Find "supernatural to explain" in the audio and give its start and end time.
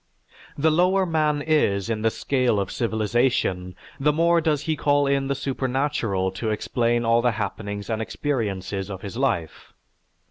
5.35-7.05